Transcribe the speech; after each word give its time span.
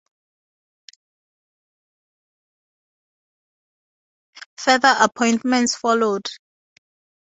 Further 4.57 4.95
appointments 4.99 5.75
followed. 5.75 6.25